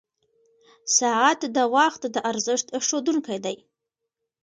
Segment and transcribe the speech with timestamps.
[0.99, 3.57] •ساعت د وخت د ارزښت ښوونکی دی.